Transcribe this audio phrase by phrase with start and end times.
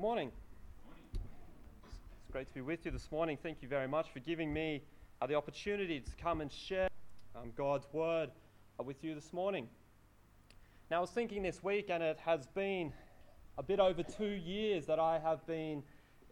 [0.00, 0.32] Good morning.
[1.84, 3.36] It's great to be with you this morning.
[3.42, 4.80] Thank you very much for giving me
[5.20, 6.88] uh, the opportunity to come and share
[7.36, 8.30] um, God's word
[8.78, 9.68] uh, with you this morning.
[10.90, 12.94] Now, I was thinking this week, and it has been
[13.58, 15.82] a bit over two years that I have been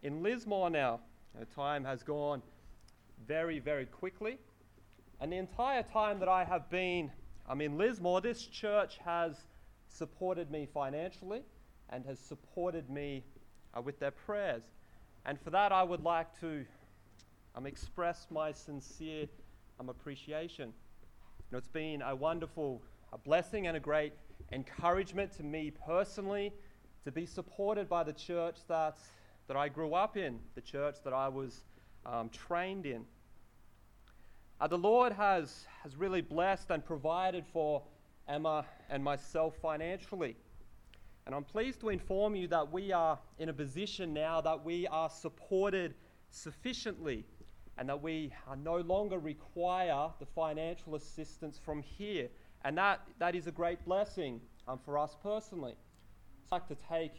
[0.01, 1.01] in Lismore now.
[1.39, 2.41] The time has gone
[3.27, 4.39] very, very quickly.
[5.21, 7.11] And the entire time that I have been
[7.47, 9.35] um, in Lismore, this church has
[9.87, 11.43] supported me financially
[11.91, 13.23] and has supported me
[13.75, 14.63] uh, with their prayers.
[15.25, 16.65] And for that, I would like to
[17.55, 19.27] um, express my sincere
[19.79, 20.69] um, appreciation.
[20.69, 24.13] You know, it's been a wonderful a blessing and a great
[24.51, 26.53] encouragement to me personally
[27.03, 28.97] to be supported by the church that,
[29.47, 31.63] that I grew up in, the church that I was
[32.05, 33.05] um, trained in.
[34.61, 37.81] Uh, the Lord has, has really blessed and provided for
[38.27, 40.35] Emma and myself financially.
[41.29, 44.87] And I'm pleased to inform you that we are in a position now that we
[44.87, 45.93] are supported
[46.31, 47.23] sufficiently
[47.77, 52.29] and that we no longer require the financial assistance from here.
[52.65, 55.75] And that, that is a great blessing um, for us personally.
[56.47, 57.13] I'd like to take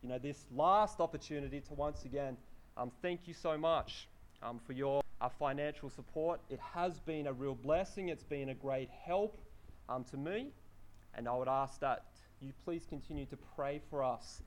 [0.00, 2.38] you know, this last opportunity to once again
[2.78, 4.08] um, thank you so much
[4.42, 6.40] um, for your uh, financial support.
[6.48, 9.36] It has been a real blessing, it's been a great help
[9.90, 10.48] um, to me.
[11.16, 12.06] And I would ask that
[12.44, 14.42] you please continue to pray for us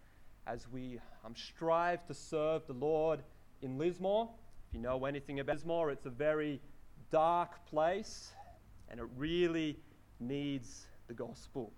[0.46, 3.22] as we um, strive to serve the Lord
[3.64, 4.30] in Lismore.
[4.70, 6.62] If you know anything about Lismore, it's a very
[7.10, 8.34] dark place
[8.90, 9.80] and it really
[10.20, 11.72] needs the gospel.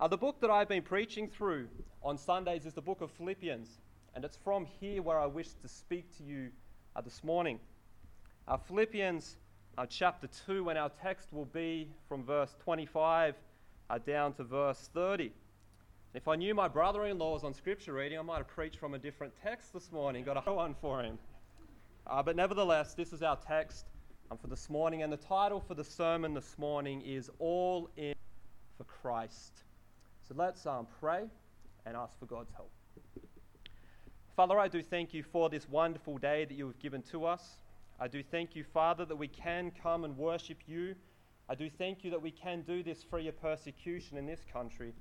[0.00, 1.68] Uh, the book that I've been preaching through
[2.02, 3.68] on Sundays is the book of Philippians,
[4.14, 6.48] and it's from here where I wish to speak to you
[6.94, 7.60] uh, this morning.
[8.48, 9.36] Uh, Philippians
[9.76, 13.34] uh, chapter 2, and our text will be from verse 25
[13.90, 15.32] uh, down to verse 30.
[16.14, 18.78] If I knew my brother in law was on scripture reading, I might have preached
[18.78, 21.18] from a different text this morning, got a whole one for him.
[22.06, 23.86] Uh, but nevertheless, this is our text
[24.30, 28.14] um, for this morning, and the title for the sermon this morning is All in
[28.78, 29.62] for Christ.
[30.26, 31.24] So let's um, pray
[31.84, 32.70] and ask for God's help.
[34.34, 37.58] Father, I do thank you for this wonderful day that you have given to us.
[37.98, 40.94] I do thank you, Father, that we can come and worship you
[41.48, 44.92] I do thank you that we can do this free of persecution in this country.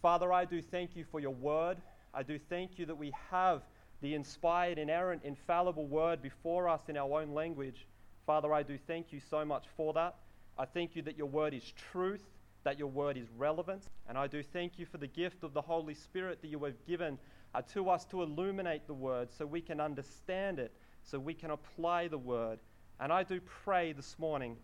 [0.00, 1.78] Father, I do thank you for your word.
[2.12, 3.62] I do thank you that we have
[4.00, 7.86] the inspired, inerrant, infallible word before us in our own language.
[8.26, 10.16] Father, I do thank you so much for that.
[10.58, 12.24] I thank you that your word is truth,
[12.64, 13.84] that your word is relevant.
[14.08, 16.84] And I do thank you for the gift of the Holy Spirit that you have
[16.84, 17.16] given
[17.54, 20.72] uh, to us to illuminate the word so we can understand it,
[21.04, 22.58] so we can apply the word.
[22.98, 24.56] And I do pray this morning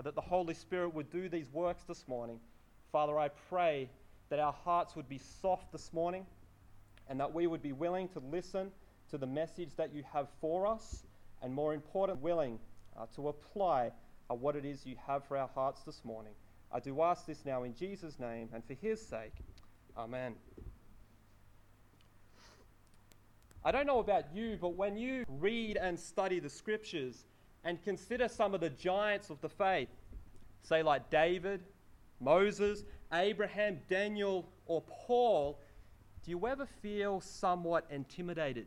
[0.00, 2.40] that the Holy Spirit would do these works this morning.
[2.90, 3.90] Father, I pray
[4.30, 6.24] that our hearts would be soft this morning
[7.08, 8.70] and that we would be willing to listen
[9.10, 11.04] to the message that you have for us,
[11.42, 12.58] and more important, willing
[12.96, 13.90] uh, to apply
[14.30, 16.32] uh, what it is you have for our hearts this morning.
[16.72, 19.34] I do ask this now in Jesus' name and for his sake.
[19.98, 20.34] Amen.
[23.64, 27.26] I don't know about you, but when you read and study the scriptures,
[27.64, 29.88] and consider some of the giants of the faith,
[30.62, 31.62] say like David,
[32.20, 35.58] Moses, Abraham, Daniel, or Paul,
[36.24, 38.66] do you ever feel somewhat intimidated?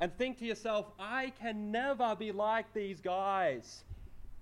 [0.00, 3.84] And think to yourself, I can never be like these guys.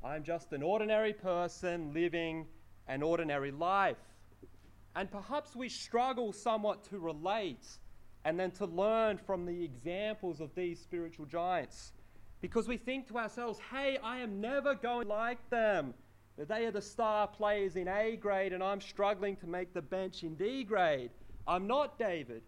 [0.04, 2.46] I'm just an ordinary person living
[2.88, 3.96] an ordinary life.
[4.96, 7.66] And perhaps we struggle somewhat to relate
[8.24, 11.92] and then to learn from the examples of these spiritual giants
[12.44, 15.94] because we think to ourselves, hey, I am never going like them.
[16.36, 20.24] They are the star players in A grade, and I'm struggling to make the bench
[20.24, 21.10] in D grade.
[21.48, 22.42] I'm not David.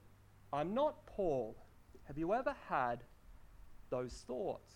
[0.52, 1.56] I'm not Paul.
[2.04, 3.04] Have you ever had
[3.88, 4.70] those thoughts?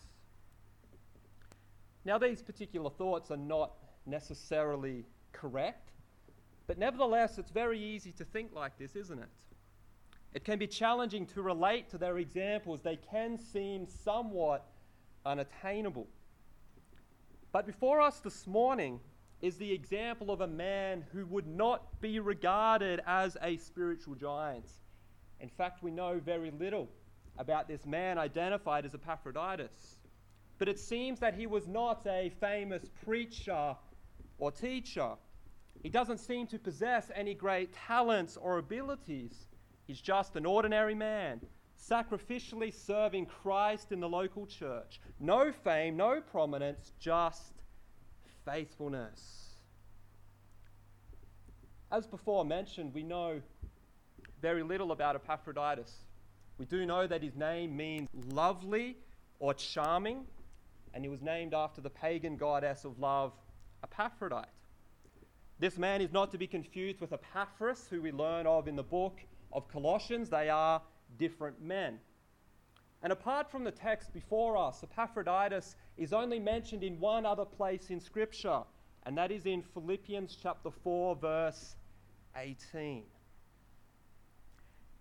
[2.06, 3.72] Now, these particular thoughts are not
[4.06, 5.91] necessarily correct,
[6.66, 9.28] but nevertheless, it's very easy to think like this, isn't it?
[10.32, 12.81] It can be challenging to relate to their examples.
[12.82, 14.69] They can seem somewhat
[15.25, 16.06] unattainable.
[17.52, 19.00] But before us this morning
[19.43, 24.67] is the example of a man who would not be regarded as a spiritual giant.
[25.40, 26.88] In fact, we know very little
[27.38, 29.99] about this man identified as Epaphroditus.
[30.58, 33.75] But it seems that he was not a famous preacher
[34.38, 35.12] or teacher.
[35.82, 39.46] He doesn't seem to possess any great talents or abilities.
[39.87, 41.40] He's just an ordinary man
[41.81, 45.00] sacrificially serving Christ in the local church.
[45.19, 47.53] No fame, no prominence, just
[48.44, 49.49] faithfulness.
[51.91, 53.41] As before mentioned, we know
[54.41, 55.93] very little about Epaphroditus.
[56.59, 58.97] We do know that his name means lovely
[59.38, 60.27] or charming,
[60.94, 63.32] and he was named after the pagan goddess of love,
[63.82, 64.49] Epaphrodite.
[65.59, 68.82] This man is not to be confused with Epaphras, who we learn of in the
[68.82, 69.19] book
[69.53, 70.31] of Colossians.
[70.31, 70.81] They are
[71.18, 71.98] different men.
[73.02, 77.90] And apart from the text before us, Epaphroditus is only mentioned in one other place
[77.90, 78.62] in Scripture,
[79.04, 81.76] and that is in Philippians chapter 4, verse
[82.36, 83.04] 18.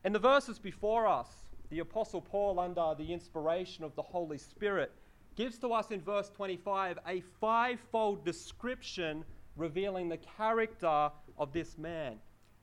[0.05, 1.27] In the verses before us,
[1.69, 4.91] the Apostle Paul, under the inspiration of the Holy Spirit,
[5.35, 9.23] gives to us in verse 25 a fivefold description
[9.57, 12.15] revealing the character of this man.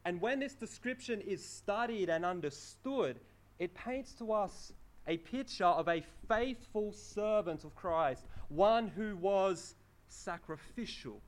[0.07, 3.21] And when this description is studied and understood,
[3.59, 4.73] it paints to us
[5.07, 9.75] a picture of a faithful servant of Christ, one who was
[10.09, 11.21] sacrificial.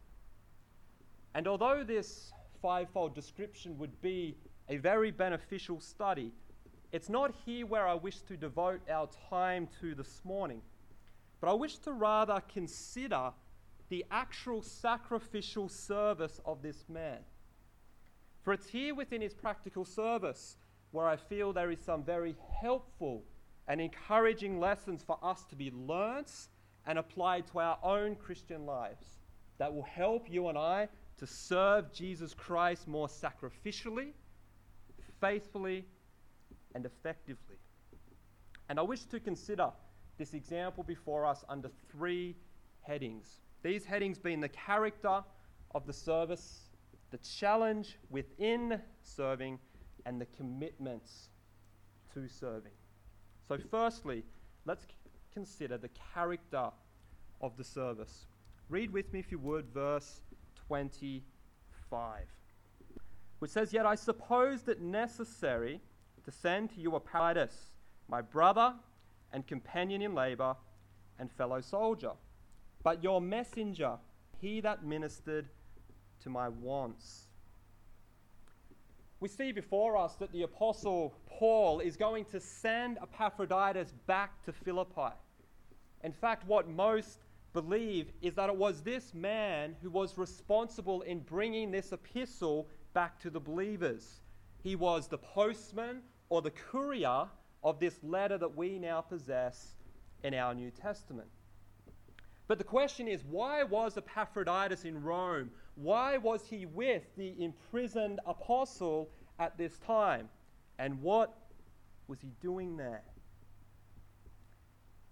[1.35, 4.37] And although this fivefold description would be
[4.69, 6.33] a very beneficial study,
[6.91, 10.63] it's not here where I wish to devote our time to this morning,
[11.41, 13.31] but I wish to rather consider
[13.91, 17.19] the actual sacrificial service of this man.
[18.43, 20.57] For it's here within his practical service
[20.93, 23.23] where I feel there is some very helpful
[23.67, 26.31] and encouraging lessons for us to be learnt
[26.87, 29.07] and applied to our own Christian lives
[29.59, 30.89] that will help you and I
[31.19, 34.13] to serve Jesus Christ more sacrificially,
[35.21, 35.85] faithfully,
[36.75, 37.57] and effectively.
[38.69, 39.71] And I wish to consider
[40.17, 42.37] this example before us under three
[42.83, 43.41] headings.
[43.63, 45.23] These headings being the character
[45.75, 46.69] of the service,
[47.11, 49.59] the challenge within serving,
[50.09, 51.29] and the commitments
[52.15, 52.73] to serving.
[53.47, 54.25] So, firstly,
[54.65, 54.89] let's c-
[55.35, 56.71] consider the character
[57.43, 58.25] of the service.
[58.71, 60.23] Read with me, if you would, verse
[60.67, 62.23] 25,
[63.39, 65.79] which says, Yet I supposed it necessary
[66.25, 67.75] to send to you Epaphroditus,
[68.09, 68.75] my brother
[69.35, 70.57] and companion in labor
[71.19, 72.13] and fellow soldier,
[72.83, 73.99] but your messenger,
[74.41, 75.49] he that ministered
[76.23, 77.28] to my wants.
[79.21, 84.53] We see before us that the Apostle Paul is going to send Epaphroditus back to
[84.53, 85.13] Philippi.
[86.05, 91.19] In fact, what most believe is that it was this man who was responsible in
[91.21, 94.21] bringing this epistle back to the believers.
[94.63, 97.27] He was the postman or the courier
[97.65, 99.75] of this letter that we now possess
[100.23, 101.29] in our New Testament.
[102.47, 105.51] But the question is why was Epaphroditus in Rome?
[105.81, 110.29] Why was he with the imprisoned apostle at this time?
[110.81, 111.37] And what
[112.09, 113.05] was he doing there?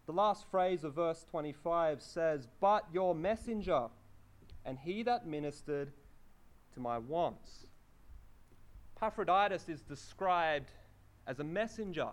[0.06, 3.86] The last phrase of verse 25 says, But your messenger,
[4.64, 5.92] and he that ministered
[6.74, 7.66] to my wants.
[8.96, 10.72] Epaphroditus is described
[11.28, 12.08] as a messenger.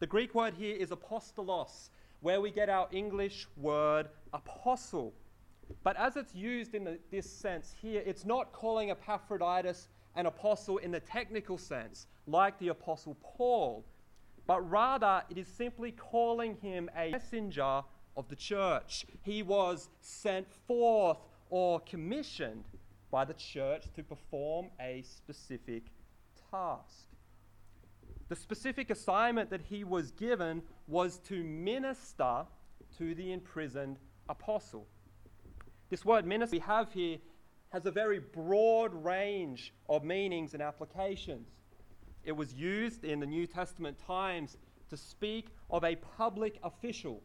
[0.00, 1.88] The Greek word here is apostolos,
[2.20, 5.14] where we get our English word apostle.
[5.82, 10.78] But as it's used in the, this sense here, it's not calling Epaphroditus an apostle
[10.78, 13.84] in the technical sense, like the apostle Paul,
[14.46, 17.82] but rather it is simply calling him a messenger
[18.16, 19.06] of the church.
[19.22, 21.18] He was sent forth
[21.50, 22.64] or commissioned
[23.10, 25.84] by the church to perform a specific
[26.50, 27.06] task.
[28.28, 32.44] The specific assignment that he was given was to minister
[32.98, 33.98] to the imprisoned
[34.28, 34.86] apostle.
[35.88, 37.18] This word minister we have here
[37.68, 41.48] has a very broad range of meanings and applications.
[42.24, 44.56] It was used in the New Testament times
[44.90, 47.22] to speak of a public official.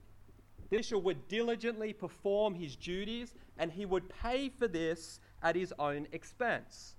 [0.70, 5.74] The official would diligently perform his duties and he would pay for this at his
[5.80, 6.96] own expense.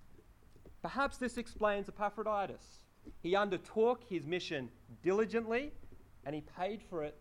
[0.83, 2.81] Perhaps this explains Epaphroditus.
[3.21, 4.69] He undertook his mission
[5.03, 5.71] diligently
[6.25, 7.17] and he paid for it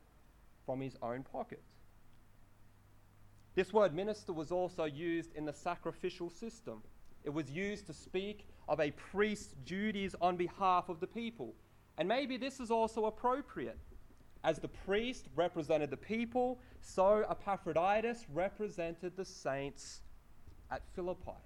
[0.65, 1.61] from his own pocket.
[3.55, 6.81] This word minister was also used in the sacrificial system.
[7.23, 11.53] It was used to speak of a priest's duties on behalf of the people.
[11.97, 13.77] And maybe this is also appropriate.
[14.43, 20.01] As the priest represented the people, so Epaphroditus represented the saints
[20.71, 21.37] at Philippi.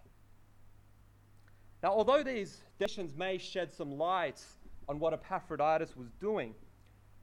[1.83, 4.41] Now, although these definitions may shed some light
[4.87, 6.53] on what Epaphroditus was doing,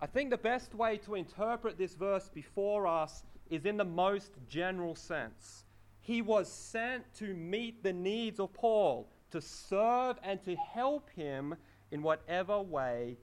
[0.01, 3.23] I think the best way to interpret this verse before us
[3.53, 5.65] is in the most general sense.
[6.01, 11.55] He was sent to meet the needs of Paul, to serve and to help him
[11.91, 13.19] in whatever way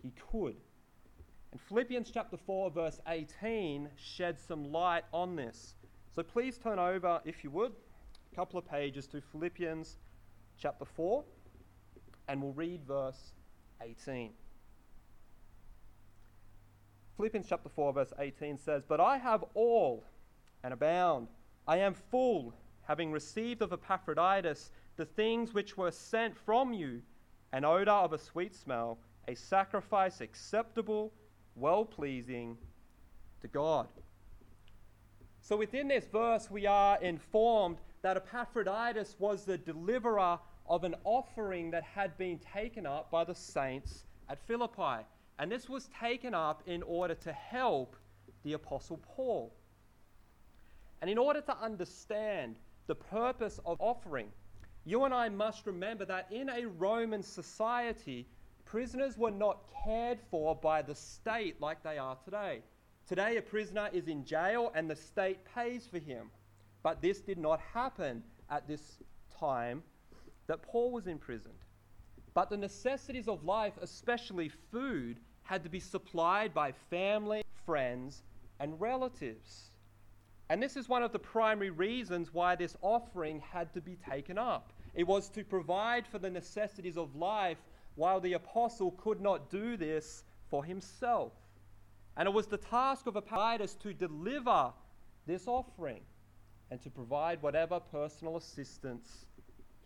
[0.00, 0.54] he could.
[1.50, 5.74] And Philippians chapter 4, verse 18 sheds some light on this.
[6.14, 7.72] So please turn over, if you would,
[8.32, 9.96] a couple of pages to Philippians
[10.58, 11.24] chapter 4,
[12.28, 13.32] and we'll read verse
[13.82, 14.30] 18.
[17.16, 20.04] Philippians chapter 4, verse 18 says, But I have all
[20.64, 21.28] and abound.
[21.68, 22.54] I am full,
[22.86, 27.02] having received of Epaphroditus the things which were sent from you
[27.52, 31.12] an odor of a sweet smell, a sacrifice acceptable,
[31.54, 32.56] well pleasing
[33.42, 33.88] to God.
[35.40, 40.38] So within this verse, we are informed that Epaphroditus was the deliverer
[40.68, 45.04] of an offering that had been taken up by the saints at Philippi.
[45.38, 47.96] And this was taken up in order to help
[48.44, 49.52] the Apostle Paul.
[51.00, 54.28] And in order to understand the purpose of offering,
[54.84, 58.26] you and I must remember that in a Roman society,
[58.64, 62.62] prisoners were not cared for by the state like they are today.
[63.08, 66.30] Today, a prisoner is in jail and the state pays for him.
[66.82, 68.98] But this did not happen at this
[69.38, 69.82] time
[70.46, 71.61] that Paul was imprisoned.
[72.34, 78.22] But the necessities of life, especially food, had to be supplied by family, friends,
[78.58, 79.70] and relatives.
[80.48, 84.38] And this is one of the primary reasons why this offering had to be taken
[84.38, 84.72] up.
[84.94, 87.58] It was to provide for the necessities of life
[87.94, 91.32] while the apostle could not do this for himself.
[92.16, 94.72] And it was the task of Epaphroditus to deliver
[95.26, 96.00] this offering
[96.70, 99.26] and to provide whatever personal assistance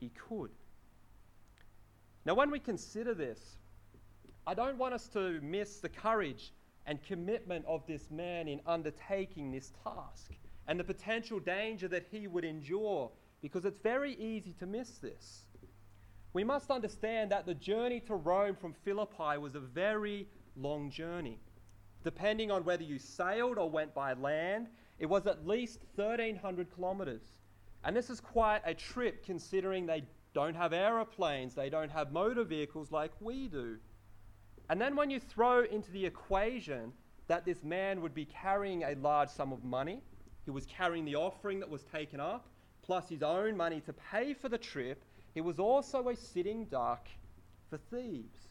[0.00, 0.50] he could.
[2.26, 3.38] Now, when we consider this,
[4.48, 6.52] I don't want us to miss the courage
[6.84, 10.32] and commitment of this man in undertaking this task
[10.66, 15.44] and the potential danger that he would endure because it's very easy to miss this.
[16.32, 21.38] We must understand that the journey to Rome from Philippi was a very long journey.
[22.02, 24.66] Depending on whether you sailed or went by land,
[24.98, 27.22] it was at least 1,300 kilometers.
[27.84, 30.02] And this is quite a trip considering they
[30.36, 33.78] don't have aeroplanes, they don't have motor vehicles like we do.
[34.68, 36.92] And then when you throw into the equation
[37.26, 40.02] that this man would be carrying a large sum of money,
[40.44, 42.50] he was carrying the offering that was taken up,
[42.82, 45.02] plus his own money to pay for the trip,
[45.32, 47.08] he was also a sitting duck
[47.70, 48.50] for thieves.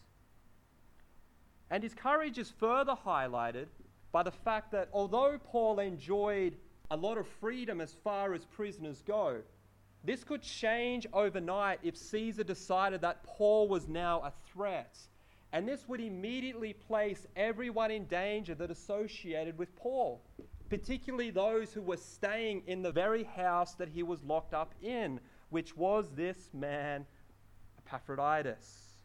[1.70, 3.68] And his courage is further highlighted
[4.12, 6.56] by the fact that although Paul enjoyed
[6.90, 9.44] a lot of freedom as far as prisoners go,
[10.06, 14.98] this could change overnight if Caesar decided that Paul was now a threat.
[15.52, 20.22] And this would immediately place everyone in danger that associated with Paul,
[20.70, 25.20] particularly those who were staying in the very house that he was locked up in,
[25.50, 27.06] which was this man,
[27.80, 28.96] Epaphroditus.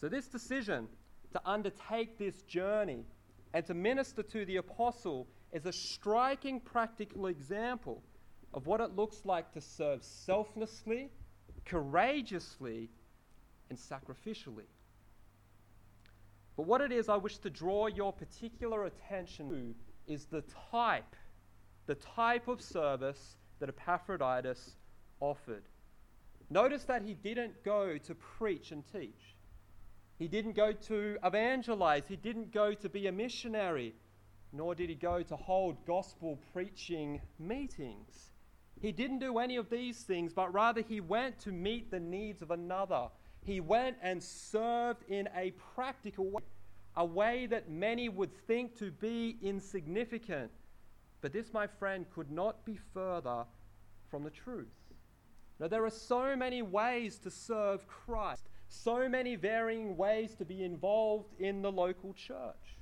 [0.00, 0.88] So, this decision
[1.32, 3.04] to undertake this journey
[3.54, 8.02] and to minister to the apostle is a striking practical example
[8.54, 11.10] of what it looks like to serve selflessly,
[11.64, 12.88] courageously,
[13.70, 14.66] and sacrificially.
[16.56, 21.14] But what it is I wish to draw your particular attention to is the type,
[21.86, 24.74] the type of service that Epaphroditus
[25.20, 25.64] offered.
[26.50, 29.36] Notice that he didn't go to preach and teach.
[30.18, 32.08] He didn't go to evangelize.
[32.08, 33.94] He didn't go to be a missionary,
[34.52, 38.30] nor did he go to hold gospel preaching meetings.
[38.80, 42.42] He didn't do any of these things, but rather he went to meet the needs
[42.42, 43.08] of another.
[43.44, 46.42] He went and served in a practical way,
[46.96, 50.50] a way that many would think to be insignificant.
[51.20, 53.44] But this, my friend, could not be further
[54.10, 54.66] from the truth.
[55.58, 60.62] Now, there are so many ways to serve Christ so many varying ways to be
[60.62, 62.78] involved in the local church.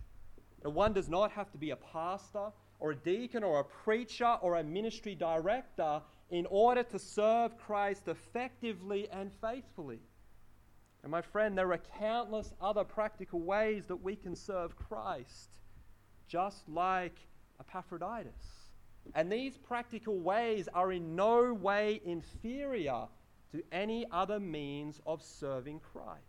[0.65, 4.37] And one does not have to be a pastor or a deacon or a preacher
[4.43, 10.01] or a ministry director in order to serve Christ effectively and faithfully.
[11.03, 15.51] And my friend, there are countless other practical ways that we can serve Christ,
[16.27, 17.17] just like
[17.61, 18.33] Epaphroditus.
[19.15, 23.05] And these practical ways are in no way inferior
[23.53, 26.23] to any other means of serving Christ.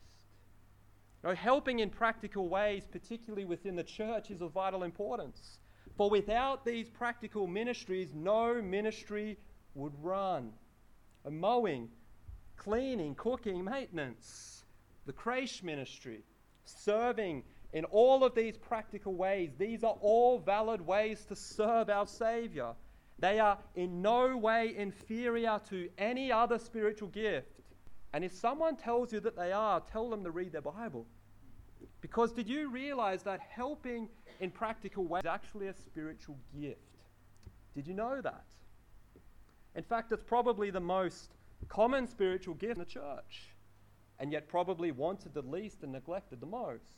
[1.24, 5.58] Now, helping in practical ways, particularly within the church, is of vital importance.
[5.98, 9.38] For without these practical ministries, no ministry
[9.74, 10.52] would run.
[11.26, 11.90] A mowing,
[12.56, 14.64] cleaning, cooking, maintenance,
[15.08, 16.24] the creche ministry,
[16.66, 22.06] serving in all of these practical ways, these are all valid ways to serve our
[22.06, 22.74] Savior.
[23.20, 27.60] They are in no way inferior to any other spiritual gift.
[28.14, 31.08] And if someone tells you that they are, tell them to read their Bible.
[32.02, 36.80] Because did you realize that helping in practical ways is actually a spiritual gift?
[37.76, 38.44] Did you know that?
[39.76, 41.34] In fact, it's probably the most
[41.70, 43.54] common spiritual gift in the church.
[44.20, 46.98] and yet probably wanted the least and neglected the most.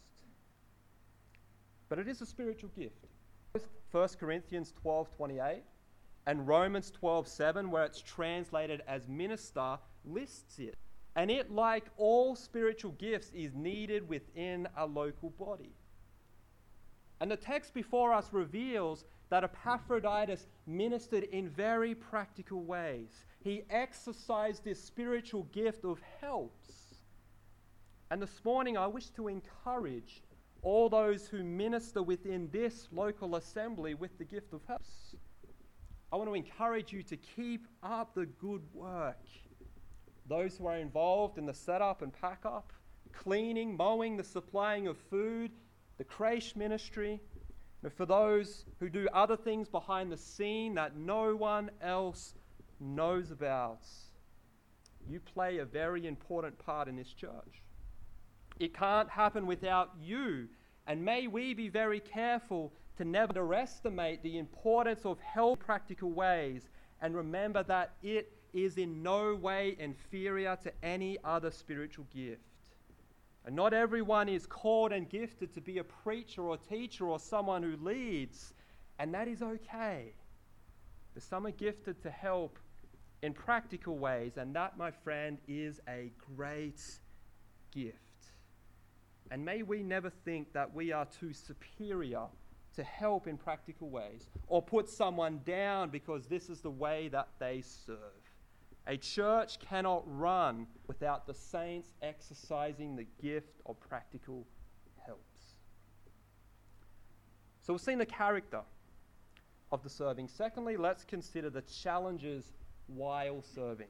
[1.90, 3.08] But it is a spiritual gift.
[3.92, 5.64] 1 Corinthians 12:28
[6.28, 10.78] and Romans 12:7 where it's translated as minister lists it.
[11.16, 15.74] And it like all spiritual gifts is needed within a local body.
[17.22, 23.26] And the text before us reveals that Epaphroditus ministered in very practical ways.
[23.42, 26.96] He exercised this spiritual gift of helps.
[28.12, 30.24] And this morning, I wish to encourage
[30.62, 35.16] all those who minister within this local assembly with the gift of helps.
[36.12, 39.24] I want to encourage you to keep up the good work.
[40.30, 42.72] Those who are involved in the setup and pack up,
[43.12, 45.52] cleaning, mowing, the supplying of food,
[45.98, 47.20] the creche ministry,
[47.96, 52.36] for those who do other things behind the scene that no one else
[52.80, 53.82] knows about.
[55.08, 57.64] You play a very important part in this church.
[58.60, 60.48] It can't happen without you.
[60.86, 66.70] And may we be very careful to never underestimate the importance of help practical ways
[67.02, 72.42] and remember that it is in no way inferior to any other spiritual gift.
[73.46, 77.64] And not everyone is called and gifted to be a preacher or teacher or someone
[77.64, 78.54] who leads,
[79.00, 80.14] and that is okay.
[81.14, 82.60] But some are gifted to help
[83.22, 86.82] in practical ways, and that, my friend, is a great
[87.72, 87.98] gift.
[89.32, 92.26] And may we never think that we are too superior
[92.76, 97.28] to help in practical ways or put someone down because this is the way that
[97.40, 97.98] they serve.
[98.90, 104.48] A church cannot run without the saints exercising the gift of practical
[105.06, 105.54] helps.
[107.62, 108.62] So we've seen the character
[109.72, 110.28] of the serving.
[110.28, 112.52] Secondly, let's consider the challenges
[112.88, 113.90] while serving.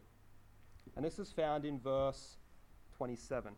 [0.97, 2.35] And this is found in verse
[2.97, 3.53] 27.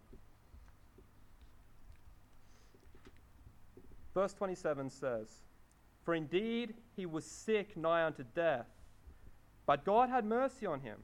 [4.14, 5.28] Verse 27 says,
[6.04, 8.68] For indeed he was sick nigh unto death,
[9.66, 10.98] but God had mercy on him,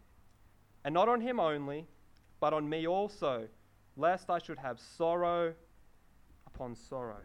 [0.88, 1.86] and not on him only,
[2.40, 3.46] but on me also,
[3.98, 5.54] lest I should have sorrow
[6.46, 7.20] upon sorrow.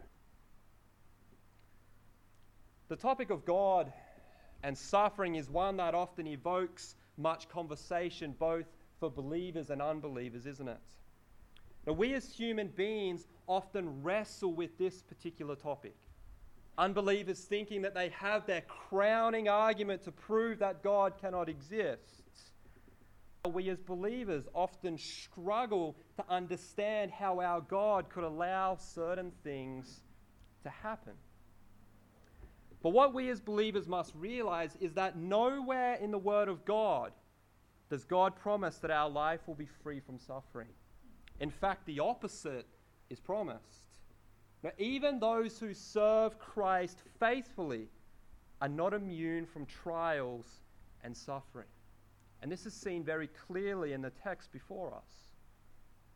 [2.89, 3.93] The topic of God
[4.63, 8.65] and suffering is one that often evokes much conversation, both
[8.99, 10.81] for believers and unbelievers, isn't it?
[11.87, 15.95] Now, we as human beings often wrestle with this particular topic.
[16.77, 22.22] Unbelievers thinking that they have their crowning argument to prove that God cannot exist.
[23.51, 29.99] We as believers often struggle to understand how our God could allow certain things
[30.63, 31.13] to happen.
[32.81, 37.11] But what we as believers must realize is that nowhere in the Word of God
[37.89, 40.69] does God promise that our life will be free from suffering.
[41.41, 42.65] In fact, the opposite
[43.09, 43.99] is promised.
[44.63, 47.89] Now, even those who serve Christ faithfully
[48.61, 50.61] are not immune from trials
[51.03, 51.67] and suffering.
[52.43, 55.31] And this is seen very clearly in the text before us.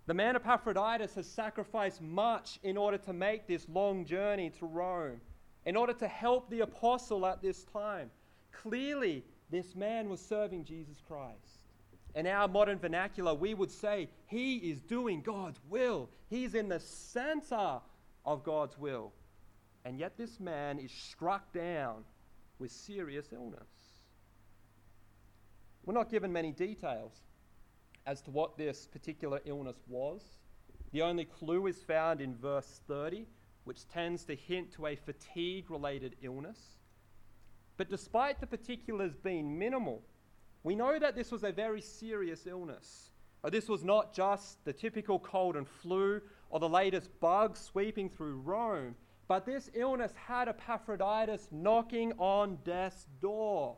[0.06, 5.20] The man Epaphroditus has sacrificed much in order to make this long journey to Rome,
[5.66, 8.12] in order to help the apostle at this time.
[8.52, 11.58] Clearly, this man was serving Jesus Christ
[12.18, 16.10] in our modern vernacular, we would say he is doing God's will.
[16.32, 17.80] He's in the center
[18.26, 19.13] of God's will.
[19.86, 22.04] And yet, this man is struck down
[22.58, 23.70] with serious illness.
[25.88, 27.13] We're not given many details
[28.06, 30.21] as to what this particular illness was.
[30.91, 33.26] The only clue is found in verse 30,
[33.63, 36.60] which tends to hint to a fatigue related illness.
[37.78, 40.04] But despite the particulars being minimal,
[40.63, 43.12] we know that this was a very serious illness.
[43.50, 46.19] This was not just the typical cold and flu
[46.50, 48.93] or the latest bug sweeping through Rome,
[49.30, 53.78] but this illness had Epaphroditus knocking on death's door.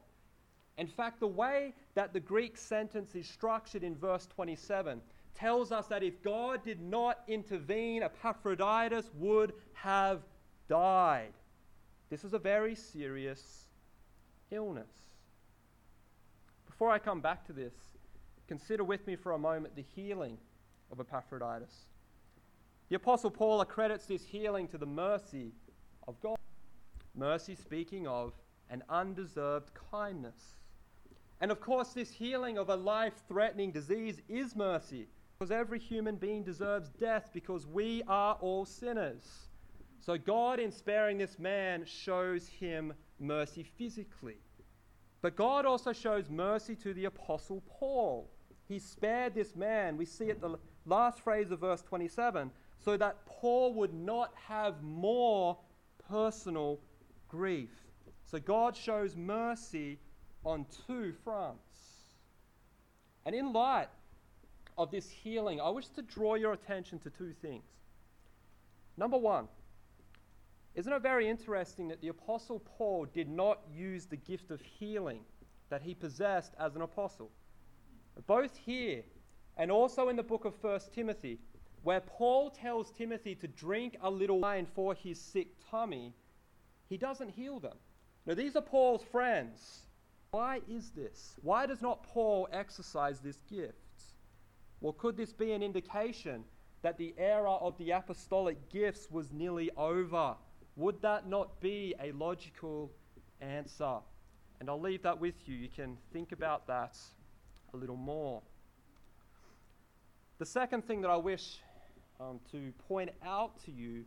[0.79, 5.01] In fact, the way that the Greek sentence is structured in verse 27
[5.35, 10.21] tells us that if God did not intervene, Epaphroditus would have
[10.69, 11.33] died.
[12.09, 13.65] This is a very serious
[14.51, 14.89] illness.
[16.65, 17.73] Before I come back to this,
[18.47, 20.37] consider with me for a moment the healing
[20.93, 21.87] of Epaphroditus.
[22.87, 25.51] The Apostle Paul accredits this healing to the mercy
[26.07, 26.37] of God.
[27.15, 28.31] Mercy speaking of
[28.69, 30.55] an undeserved kindness.
[31.41, 36.15] And of course, this healing of a life threatening disease is mercy, because every human
[36.15, 39.47] being deserves death because we are all sinners.
[40.02, 44.38] So, God, in sparing this man, shows him mercy physically.
[45.21, 48.30] But God also shows mercy to the Apostle Paul.
[48.67, 49.97] He spared this man.
[49.97, 54.82] We see it the last phrase of verse 27 so that Paul would not have
[54.82, 55.58] more
[56.08, 56.80] personal
[57.28, 57.71] grief.
[58.25, 59.99] So God shows mercy
[60.45, 61.60] on two fronts.
[63.25, 63.89] And in light
[64.78, 67.63] of this healing, I wish to draw your attention to two things.
[68.97, 69.47] Number one,
[70.75, 75.21] isn't it very interesting that the Apostle Paul did not use the gift of healing
[75.69, 77.32] that he possessed as an apostle?
[78.28, 79.04] Both here
[79.58, 81.39] and also in the book of 1 Timothy,
[81.84, 86.13] where Paul tells Timothy to drink a little wine for his sick tummy,
[86.88, 87.75] he doesn't heal them.
[88.25, 89.82] Now, these are Paul's friends.
[90.31, 91.35] Why is this?
[91.41, 93.75] Why does not Paul exercise this gift?
[94.81, 96.43] Well, could this be an indication
[96.81, 100.35] that the era of the apostolic gifts was nearly over?
[100.75, 102.91] Would that not be a logical
[103.41, 103.97] answer?
[104.59, 105.55] And I'll leave that with you.
[105.55, 106.97] You can think about that
[107.73, 108.41] a little more.
[110.37, 111.57] The second thing that I wish
[112.19, 114.05] um, to point out to you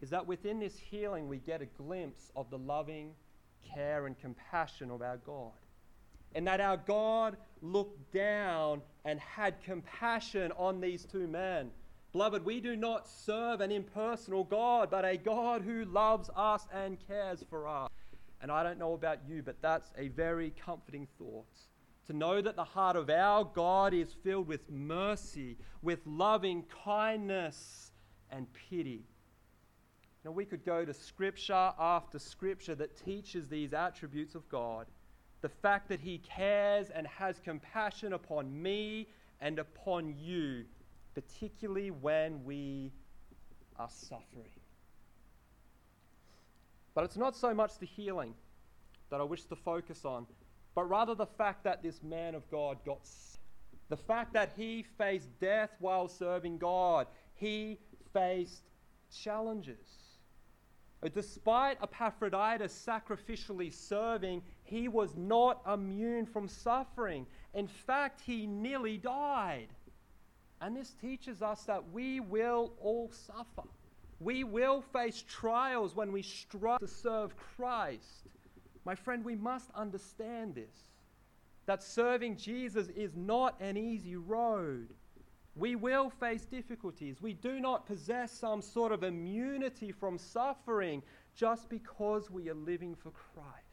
[0.00, 3.12] is that within this healing, we get a glimpse of the loving
[3.74, 5.52] care and compassion of our God.
[6.34, 11.70] And that our God looked down and had compassion on these two men.
[12.12, 16.98] Beloved, we do not serve an impersonal God, but a God who loves us and
[17.06, 17.90] cares for us.
[18.40, 21.46] And I don't know about you, but that's a very comforting thought
[22.08, 27.92] to know that the heart of our God is filled with mercy, with loving kindness
[28.30, 29.04] and pity.
[30.24, 34.86] Now, we could go to scripture after scripture that teaches these attributes of God.
[35.40, 39.08] The fact that He cares and has compassion upon me
[39.40, 40.64] and upon you,
[41.14, 42.92] particularly when we
[43.78, 44.50] are suffering.
[46.94, 48.34] But it's not so much the healing
[49.10, 50.26] that I wish to focus on,
[50.74, 53.38] but rather the fact that this man of God got sick.
[53.88, 57.06] The fact that he faced death while serving God.
[57.36, 57.78] He
[58.12, 58.64] faced
[59.10, 60.07] challenges.
[61.14, 67.26] Despite Epaphroditus sacrificially serving, he was not immune from suffering.
[67.54, 69.68] In fact, he nearly died.
[70.60, 73.68] And this teaches us that we will all suffer.
[74.18, 78.26] We will face trials when we strive to serve Christ.
[78.84, 80.88] My friend, we must understand this
[81.66, 84.88] that serving Jesus is not an easy road.
[85.58, 87.20] We will face difficulties.
[87.20, 91.02] We do not possess some sort of immunity from suffering
[91.34, 93.68] just because we are living for Christ.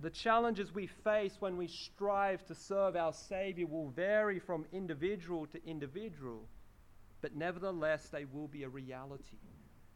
[0.00, 5.46] The challenges we face when we strive to serve our Savior will vary from individual
[5.46, 6.46] to individual,
[7.20, 9.38] but nevertheless, they will be a reality.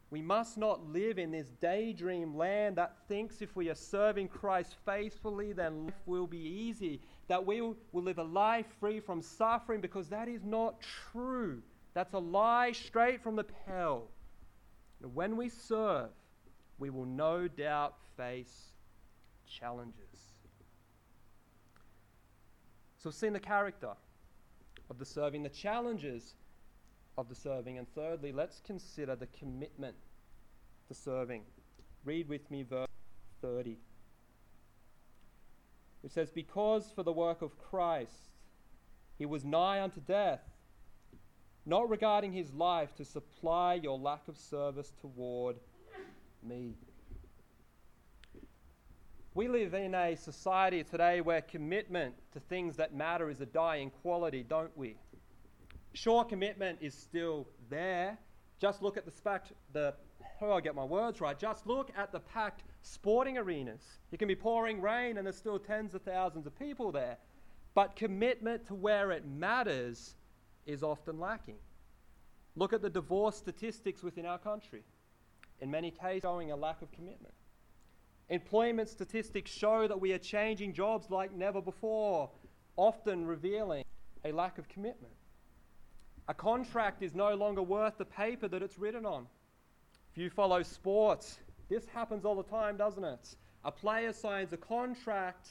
[0.09, 4.75] We must not live in this daydream land that thinks if we are serving Christ
[4.85, 9.81] faithfully, then life will be easy, that we will live a life free from suffering,
[9.81, 10.75] because that is not
[11.11, 11.61] true.
[11.93, 14.09] That's a lie straight from the hell.
[15.13, 16.09] When we serve,
[16.79, 18.71] we will no doubt face
[19.47, 20.03] challenges.
[22.97, 23.91] So, we've seen the character
[24.89, 26.35] of the serving, the challenges
[27.17, 27.77] of the serving.
[27.77, 29.95] And thirdly, let's consider the commitment
[30.87, 31.43] to serving.
[32.05, 32.87] Read with me verse
[33.41, 33.77] 30.
[36.03, 38.29] It says, Because for the work of Christ
[39.17, 40.41] he was nigh unto death,
[41.65, 45.57] not regarding his life to supply your lack of service toward
[46.41, 46.75] me.
[49.35, 53.91] We live in a society today where commitment to things that matter is a dying
[54.01, 54.97] quality, don't we?
[55.93, 58.17] Sure, commitment is still there.
[58.59, 59.95] Just look at the, spect- the
[60.41, 61.37] oh, I get my words right.
[61.37, 63.81] Just look at the packed sporting arenas.
[64.11, 67.17] It can be pouring rain and there's still tens of thousands of people there.
[67.73, 70.15] But commitment to where it matters
[70.65, 71.57] is often lacking.
[72.55, 74.83] Look at the divorce statistics within our country.
[75.59, 77.33] In many cases, showing a lack of commitment.
[78.29, 82.29] Employment statistics show that we are changing jobs like never before,
[82.75, 83.83] often revealing
[84.25, 85.13] a lack of commitment.
[86.27, 89.27] A contract is no longer worth the paper that it's written on.
[90.13, 93.35] If you follow sports, this happens all the time, doesn't it?
[93.65, 95.49] A player signs a contract,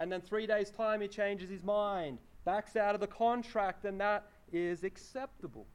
[0.00, 4.00] and then three days' time he changes his mind, backs out of the contract, and
[4.00, 5.68] that is acceptable.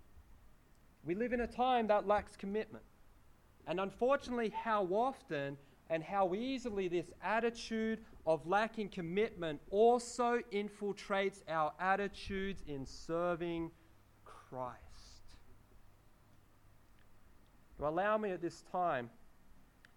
[1.05, 2.83] We live in a time that lacks commitment.
[3.65, 5.55] And unfortunately, how often
[5.89, 13.71] and how easily this attitude of lacking commitment also infiltrates our attitudes in serving
[14.25, 14.86] Christ.
[17.79, 19.09] Now, allow me at this time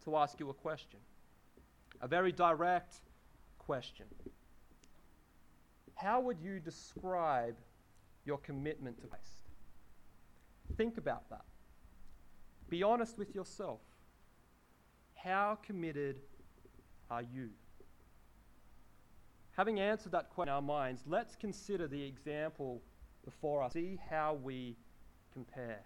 [0.05, 1.01] to ask you a question,
[2.01, 2.97] a very direct
[3.59, 4.07] question.
[5.95, 7.57] how would you describe
[8.25, 9.51] your commitment to Christ?
[10.77, 11.45] Think about that.
[12.71, 13.81] Be honest with yourself.
[15.15, 16.21] How committed
[17.11, 17.51] are you?
[19.57, 22.81] Having answered that question in our minds, let's consider the example
[23.25, 23.73] before us.
[23.75, 24.77] See how we
[25.35, 25.83] compare.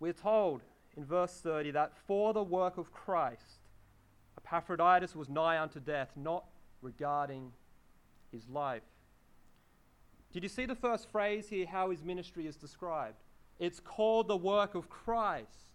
[0.00, 0.62] We're told
[0.96, 3.60] in verse 30 that for the work of Christ,
[4.36, 6.44] Epaphroditus was nigh unto death, not
[6.82, 7.52] regarding
[8.32, 8.82] his life.
[10.32, 13.16] Did you see the first phrase here, how his ministry is described?
[13.58, 15.72] It's called the work of Christ.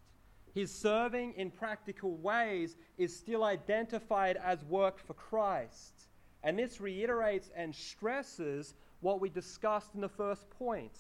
[0.53, 6.07] His serving in practical ways is still identified as work for Christ.
[6.43, 10.97] And this reiterates and stresses what we discussed in the first point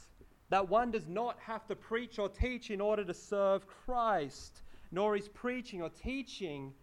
[0.53, 4.61] that one does not have to preach or teach in order to serve Christ,
[4.91, 6.73] nor is preaching or teaching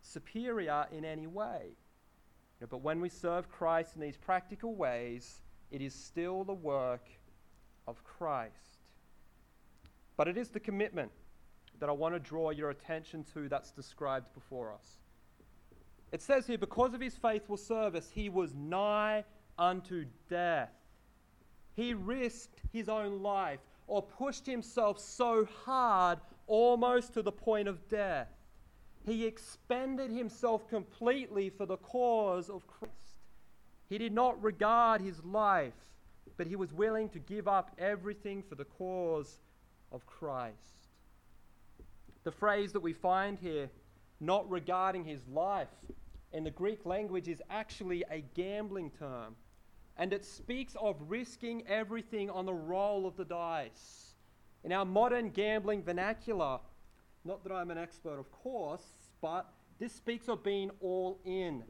[0.00, 1.76] superior in any way.
[2.68, 5.42] But when we serve Christ in these practical ways,
[5.72, 7.08] it is still the work
[7.88, 8.78] of Christ.
[10.16, 11.10] But it is the commitment
[11.80, 14.98] that I want to draw your attention to that's described before us.
[16.12, 19.24] It says here, because of his faithful service, he was nigh
[19.58, 20.70] unto death.
[21.74, 27.88] He risked his own life or pushed himself so hard almost to the point of
[27.88, 28.28] death.
[29.04, 32.94] He expended himself completely for the cause of Christ.
[33.88, 35.74] He did not regard his life,
[36.36, 39.38] but he was willing to give up everything for the cause
[39.90, 40.56] of Christ.
[42.22, 43.70] The phrase that we find here,
[44.20, 45.68] not regarding his life,
[46.32, 49.34] in the Greek language is actually a gambling term.
[50.00, 54.14] And it speaks of risking everything on the roll of the dice.
[54.64, 56.58] In our modern gambling vernacular,
[57.26, 58.82] not that I'm an expert, of course,
[59.20, 61.62] but this speaks of being all in.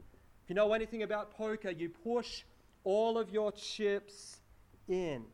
[0.43, 2.43] If you know anything about poker, you push
[2.85, 4.39] all of your chips
[4.87, 5.25] in.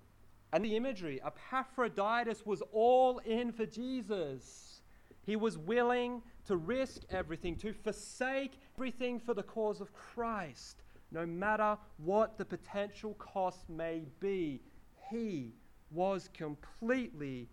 [0.51, 4.81] And the imagery, Epaphroditus was all in for Jesus.
[5.23, 10.81] He was willing to risk everything, to forsake everything for the cause of Christ,
[11.11, 14.61] no matter what the potential cost may be.
[15.09, 15.53] He
[15.91, 17.47] was completely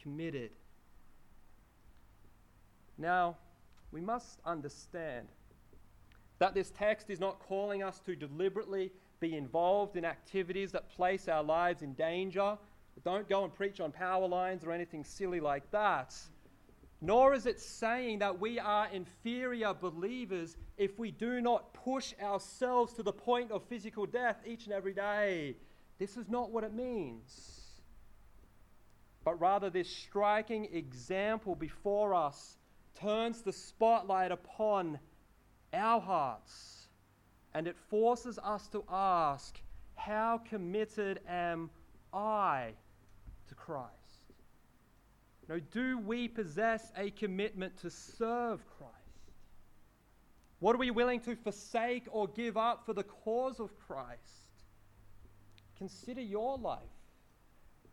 [0.00, 0.50] committed.
[2.98, 3.36] Now,
[3.90, 5.28] we must understand
[6.38, 11.26] that this text is not calling us to deliberately be involved in activities that place
[11.28, 12.56] our lives in danger.
[13.04, 16.14] Don't go and preach on power lines or anything silly like that.
[17.00, 22.92] Nor is it saying that we are inferior believers if we do not push ourselves
[22.94, 25.56] to the point of physical death each and every day.
[25.98, 27.60] This is not what it means.
[29.24, 32.56] But rather, this striking example before us
[33.00, 34.98] turns the spotlight upon
[35.72, 36.88] our hearts
[37.54, 39.60] and it forces us to ask,
[39.94, 41.70] How committed am
[42.12, 42.72] I
[43.48, 44.07] to Christ?
[45.70, 48.94] Do we possess a commitment to serve Christ?
[50.60, 54.18] What are we willing to forsake or give up for the cause of Christ?
[55.78, 56.80] Consider your life.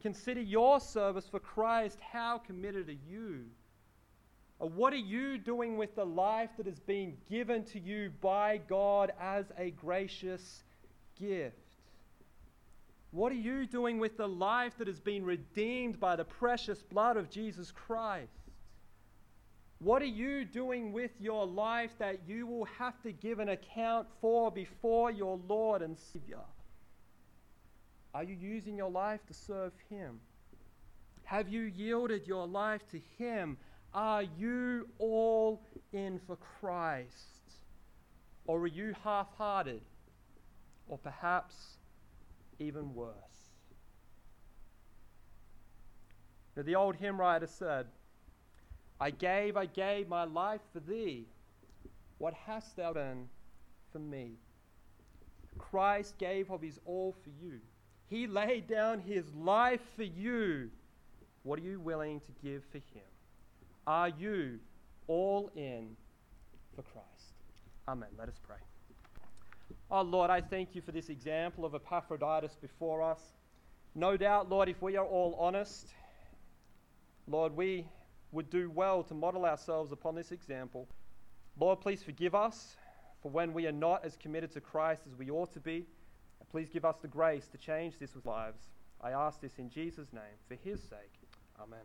[0.02, 2.00] Consider your service for Christ.
[2.12, 3.46] How committed are you?
[4.58, 9.12] What are you doing with the life that is being given to you by God
[9.20, 10.63] as a gracious
[11.20, 11.64] gift?
[13.15, 17.15] What are you doing with the life that has been redeemed by the precious blood
[17.15, 18.51] of Jesus Christ?
[19.80, 24.10] What are you doing with your life that you will have to give an account
[24.19, 26.41] for before your Lord and Savior?
[28.13, 30.19] Are you using your life to serve Him?
[31.23, 33.56] Have you yielded your life to Him?
[33.93, 35.62] Are you all
[35.93, 37.54] in for Christ?
[38.45, 39.84] Or are you half hearted?
[40.89, 41.56] Or perhaps
[42.60, 43.13] even worse.
[46.56, 47.88] Now, the old hymn writer said,
[49.00, 51.26] I gave, I gave my life for thee.
[52.18, 53.28] What hast thou done
[53.91, 54.34] for me?
[55.58, 57.60] Christ gave of his all for you.
[58.08, 60.70] He laid down his life for you.
[61.44, 63.04] What are you willing to give for him?
[63.86, 64.60] Are you
[65.08, 65.96] all in
[66.76, 67.34] for Christ?
[67.88, 68.10] Amen.
[68.18, 68.58] Let us pray.
[69.91, 73.21] Oh, Lord, I thank you for this example of Epaphroditus before us.
[73.93, 75.88] No doubt, Lord, if we are all honest,
[77.28, 77.88] Lord, we
[78.32, 80.88] would do well to model ourselves upon this example.
[81.60, 82.76] Lord, please forgive us
[83.21, 85.86] for when we are not as committed to Christ as we ought to be.
[86.39, 88.62] And please give us the grace to change this with lives.
[89.02, 91.13] I ask this in Jesus' name, for his sake.
[91.62, 91.80] Amen.